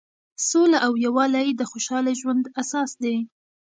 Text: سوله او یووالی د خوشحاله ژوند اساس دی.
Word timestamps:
سوله 0.49 0.77
او 0.85 0.93
یووالی 1.05 1.47
د 1.55 1.61
خوشحاله 1.71 2.11
ژوند 2.19 2.43
اساس 2.61 2.91
دی. 3.03 3.17